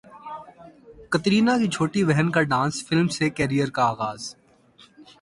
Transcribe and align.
کترینہ 1.09 1.51
کی 1.59 1.67
چھوٹی 1.67 2.03
بہن 2.03 2.29
کا 2.29 2.41
ڈانس 2.43 2.85
فلم 2.87 3.07
سے 3.07 3.29
کیریئر 3.29 3.69
کا 3.69 3.83
اغاز 3.83 4.35